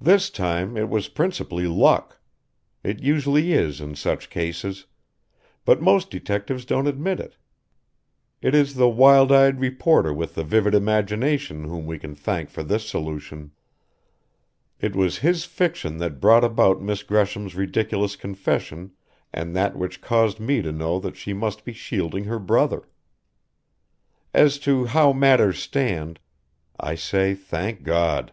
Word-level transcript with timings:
"This 0.00 0.30
time 0.30 0.76
it 0.76 0.88
was 0.88 1.08
principally 1.08 1.66
luck. 1.66 2.20
It 2.84 3.02
usually 3.02 3.52
is 3.52 3.80
in 3.80 3.96
such 3.96 4.30
cases 4.30 4.86
but 5.64 5.82
most 5.82 6.08
detectives 6.08 6.64
don't 6.64 6.86
admit 6.86 7.18
it. 7.18 7.36
It 8.40 8.54
is 8.54 8.76
the 8.76 8.88
wild 8.88 9.32
eyed 9.32 9.58
reporter 9.58 10.14
with 10.14 10.36
the 10.36 10.44
vivid 10.44 10.72
imagination 10.72 11.64
whom 11.64 11.84
we 11.84 11.98
can 11.98 12.14
thank 12.14 12.48
for 12.48 12.62
this 12.62 12.88
solution. 12.88 13.50
It 14.78 14.94
was 14.94 15.18
his 15.18 15.44
fiction 15.44 15.98
that 15.98 16.20
brought 16.20 16.44
about 16.44 16.80
Miss 16.80 17.02
Gresham's 17.02 17.56
ridiculous 17.56 18.14
confession 18.14 18.92
and 19.34 19.54
that 19.56 19.74
which 19.76 20.00
caused 20.00 20.38
me 20.38 20.62
to 20.62 20.70
know 20.70 21.00
that 21.00 21.16
she 21.16 21.32
must 21.32 21.64
be 21.64 21.72
shielding 21.72 22.22
her 22.24 22.38
brother. 22.38 22.88
As 24.32 24.60
to 24.60 24.84
how 24.86 25.12
matters 25.12 25.58
stand 25.58 26.20
I 26.78 26.94
say 26.94 27.34
Thank 27.34 27.82
God!" 27.82 28.32